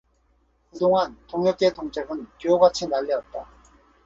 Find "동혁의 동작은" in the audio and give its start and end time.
1.27-2.25